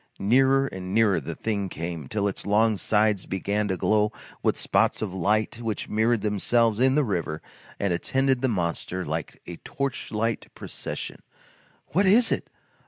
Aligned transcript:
Nearer 0.17 0.65
and 0.65 0.95
nearer 0.95 1.19
the 1.19 1.35
thing 1.35 1.69
came, 1.69 2.07
till 2.07 2.27
its 2.27 2.43
long 2.47 2.75
sides 2.75 3.27
began 3.27 3.67
to 3.67 3.77
glow 3.77 4.11
with 4.41 4.57
spots 4.57 5.03
of 5.03 5.13
light 5.13 5.61
which 5.61 5.87
mirrored 5.89 6.21
themselves 6.21 6.79
in 6.79 6.95
the 6.95 7.03
river 7.03 7.39
and 7.79 7.93
attended 7.93 8.41
the 8.41 8.47
monster 8.47 9.05
like 9.05 9.39
a 9.45 9.57
torchlight 9.57 10.47
procession. 10.55 11.21
"What 11.89 12.07
is 12.07 12.31
it! 12.31 12.49